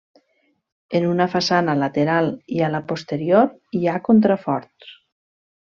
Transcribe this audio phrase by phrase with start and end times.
[0.99, 4.99] En una façana lateral i a la posterior hi ha contraforts.